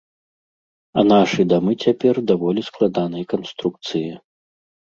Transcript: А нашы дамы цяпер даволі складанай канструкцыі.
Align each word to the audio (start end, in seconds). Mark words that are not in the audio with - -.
А 1.01 1.03
нашы 1.11 1.41
дамы 1.53 1.71
цяпер 1.87 2.15
даволі 2.31 2.65
складанай 2.71 3.23
канструкцыі. 3.35 4.11